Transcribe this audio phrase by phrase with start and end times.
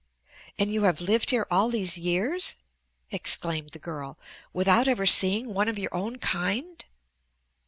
[0.57, 2.55] "And you have lived here all these years,"
[3.11, 4.17] exclaimed the girl,
[4.51, 6.83] "without ever seeing one of your own kind?"